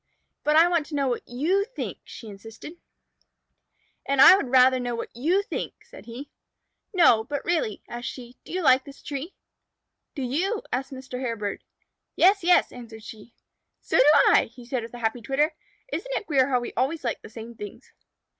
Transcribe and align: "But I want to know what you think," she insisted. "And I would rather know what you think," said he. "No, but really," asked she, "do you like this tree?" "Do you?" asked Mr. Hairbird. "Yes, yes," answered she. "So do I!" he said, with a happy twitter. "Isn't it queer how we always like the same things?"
"But 0.43 0.55
I 0.55 0.67
want 0.67 0.87
to 0.87 0.95
know 0.95 1.07
what 1.07 1.21
you 1.27 1.63
think," 1.63 1.99
she 2.05 2.27
insisted. 2.27 2.73
"And 4.03 4.19
I 4.19 4.35
would 4.35 4.47
rather 4.47 4.79
know 4.79 4.95
what 4.95 5.15
you 5.15 5.43
think," 5.43 5.85
said 5.85 6.05
he. 6.07 6.31
"No, 6.91 7.23
but 7.23 7.45
really," 7.45 7.83
asked 7.87 8.07
she, 8.07 8.35
"do 8.43 8.51
you 8.51 8.63
like 8.63 8.83
this 8.83 9.03
tree?" 9.03 9.35
"Do 10.15 10.23
you?" 10.23 10.63
asked 10.73 10.91
Mr. 10.91 11.19
Hairbird. 11.21 11.61
"Yes, 12.15 12.43
yes," 12.43 12.71
answered 12.71 13.03
she. 13.03 13.35
"So 13.79 13.97
do 13.97 14.09
I!" 14.29 14.45
he 14.45 14.65
said, 14.65 14.81
with 14.81 14.93
a 14.95 14.97
happy 14.97 15.21
twitter. 15.21 15.53
"Isn't 15.93 16.17
it 16.17 16.25
queer 16.25 16.49
how 16.49 16.59
we 16.59 16.73
always 16.73 17.03
like 17.03 17.21
the 17.21 17.29
same 17.29 17.53
things?" 17.53 17.93